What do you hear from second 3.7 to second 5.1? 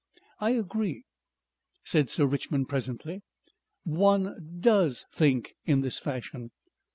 "One DOES